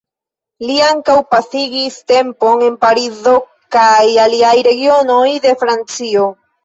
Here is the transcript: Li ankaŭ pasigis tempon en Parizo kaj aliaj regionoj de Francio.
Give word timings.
Li 0.69 0.77
ankaŭ 0.85 1.17
pasigis 1.33 1.99
tempon 2.11 2.65
en 2.69 2.79
Parizo 2.85 3.35
kaj 3.79 4.09
aliaj 4.25 4.55
regionoj 4.69 5.23
de 5.45 5.53
Francio. 5.63 6.27